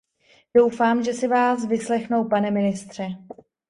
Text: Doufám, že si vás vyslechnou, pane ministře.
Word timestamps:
Doufám, 0.57 1.03
že 1.03 1.13
si 1.13 1.27
vás 1.27 1.65
vyslechnou, 1.65 2.25
pane 2.25 2.51
ministře. 2.51 3.07